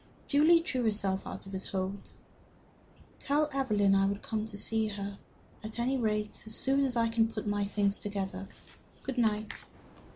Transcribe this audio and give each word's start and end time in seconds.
Julie 0.27 0.61
drew 0.61 0.81
herself 0.85 1.27
out 1.27 1.45
of 1.45 1.51
his 1.51 1.67
hold. 1.67 2.09
"Tell 3.19 3.47
Evelyn 3.53 3.93
I 3.93 4.07
will 4.07 4.17
come 4.17 4.45
to 4.45 4.57
see 4.57 4.87
her, 4.87 5.19
at 5.63 5.77
any 5.77 5.95
rate, 5.95 6.41
as 6.47 6.55
soon 6.55 6.83
as 6.85 6.95
I 6.95 7.07
can 7.07 7.31
put 7.31 7.45
my 7.45 7.65
things 7.65 7.99
together. 7.99 8.47
Good 9.03 9.19
night." 9.19 9.63